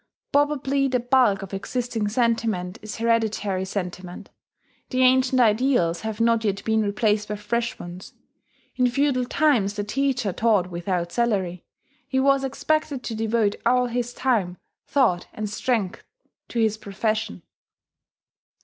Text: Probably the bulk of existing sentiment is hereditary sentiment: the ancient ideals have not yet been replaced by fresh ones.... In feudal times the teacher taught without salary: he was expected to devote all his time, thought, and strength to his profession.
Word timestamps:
Probably 0.31 0.87
the 0.87 0.99
bulk 0.99 1.43
of 1.43 1.53
existing 1.53 2.07
sentiment 2.07 2.79
is 2.81 2.95
hereditary 2.97 3.65
sentiment: 3.65 4.31
the 4.89 5.03
ancient 5.03 5.39
ideals 5.39 6.01
have 6.01 6.19
not 6.19 6.43
yet 6.43 6.63
been 6.65 6.81
replaced 6.81 7.27
by 7.27 7.35
fresh 7.35 7.77
ones.... 7.77 8.13
In 8.77 8.89
feudal 8.89 9.25
times 9.25 9.75
the 9.75 9.83
teacher 9.83 10.33
taught 10.33 10.71
without 10.71 11.11
salary: 11.11 11.65
he 12.07 12.19
was 12.19 12.43
expected 12.43 13.03
to 13.03 13.13
devote 13.13 13.57
all 13.63 13.85
his 13.85 14.11
time, 14.11 14.57
thought, 14.87 15.27
and 15.33 15.47
strength 15.47 16.03
to 16.47 16.59
his 16.59 16.79
profession. 16.79 17.43